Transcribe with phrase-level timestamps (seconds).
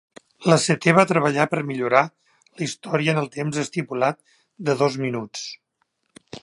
[0.51, 2.01] Lasseter va treballar per millorar
[2.61, 4.21] la història en el temps estipulat
[4.71, 5.49] de dos minuts.